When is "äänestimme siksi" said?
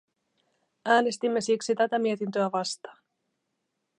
0.85-1.75